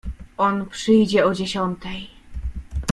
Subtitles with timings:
[0.39, 2.09] "On przyjdzie o dziesiątej."